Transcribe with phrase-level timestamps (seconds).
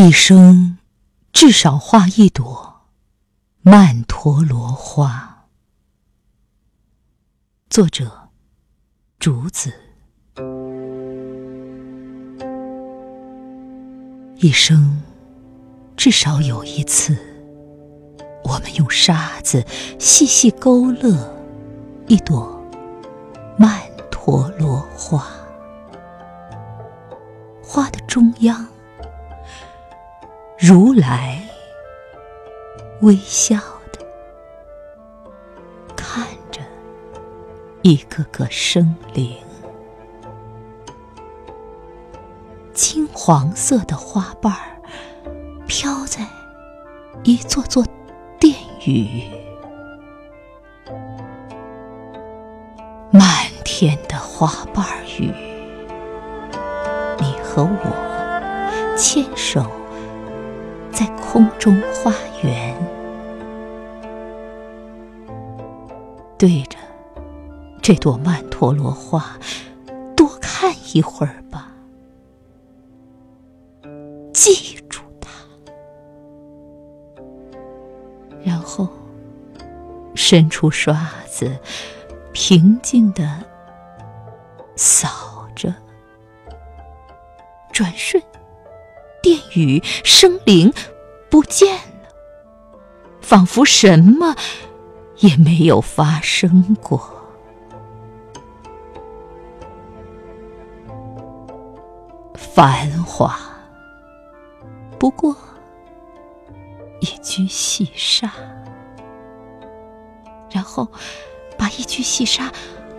[0.00, 0.78] 一生
[1.32, 2.82] 至少画一朵
[3.62, 5.46] 曼陀罗花。
[7.68, 8.28] 作者：
[9.18, 9.72] 竹子。
[14.36, 15.02] 一生
[15.96, 17.18] 至少有一次，
[18.44, 19.66] 我们用沙子
[19.98, 21.36] 细细勾勒
[22.06, 22.64] 一朵
[23.58, 25.26] 曼陀罗花，
[27.60, 28.64] 花的中央。
[30.68, 31.40] 如来
[33.00, 33.56] 微笑
[33.90, 34.04] 的
[35.96, 36.60] 看着
[37.80, 39.34] 一个个生灵，
[42.74, 44.76] 金黄色的花瓣儿
[45.66, 46.20] 飘在
[47.22, 47.82] 一座座
[48.38, 49.22] 殿宇，
[53.10, 53.24] 漫
[53.64, 54.84] 天的花瓣
[55.18, 55.32] 雨，
[57.18, 59.64] 你和我牵手。
[60.98, 62.12] 在空中花
[62.42, 62.76] 园，
[66.36, 66.76] 对着
[67.80, 69.38] 这朵曼陀罗花
[70.16, 71.72] 多看一会儿吧，
[74.34, 75.30] 记住它，
[78.42, 78.88] 然后
[80.16, 81.56] 伸出刷子，
[82.32, 83.44] 平静的
[84.74, 85.72] 扫着，
[87.70, 88.20] 转瞬。
[89.20, 90.72] 殿宇生灵
[91.30, 92.08] 不见了，
[93.20, 94.34] 仿佛什么
[95.18, 97.14] 也没有发生过。
[102.34, 103.38] 繁华
[104.98, 105.36] 不过
[107.00, 108.32] 一具细沙，
[110.50, 110.88] 然后
[111.56, 112.50] 把一具细沙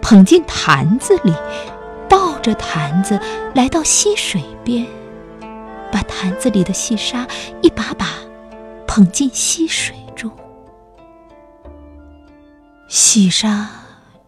[0.01, 1.33] 捧进坛子里，
[2.07, 3.19] 抱着坛子
[3.53, 4.87] 来到溪水边。
[5.91, 7.27] 把坛子里的细沙
[7.61, 8.07] 一把把
[8.87, 10.31] 捧进溪水中，
[12.87, 13.69] 细沙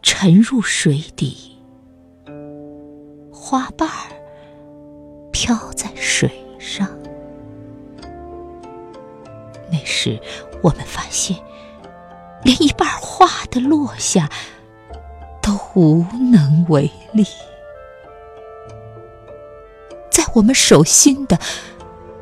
[0.01, 1.57] 沉入水底，
[3.31, 4.11] 花瓣儿
[5.31, 6.87] 飘在水上。
[9.71, 10.19] 那时，
[10.61, 11.37] 我们发现，
[12.43, 14.29] 连一半花的落下
[15.41, 17.25] 都无能为力。
[20.33, 21.37] 我们手心的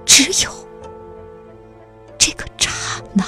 [0.05, 0.51] 只有
[2.17, 2.71] 这个刹
[3.13, 3.23] 那。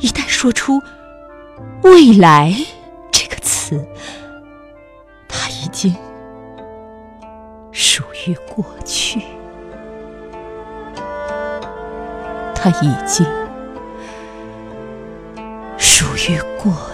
[0.00, 0.82] 一旦说出
[1.82, 2.54] “未来”
[3.10, 3.82] 这个词，
[5.26, 5.96] 它已经
[7.72, 9.22] 属于过去，
[12.54, 13.26] 它已经
[15.78, 16.93] 属于过。